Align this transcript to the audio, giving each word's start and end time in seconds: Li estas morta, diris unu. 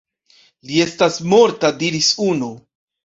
Li 0.69 0.79
estas 0.87 1.19
morta, 1.33 1.71
diris 1.85 2.11
unu. 2.33 2.49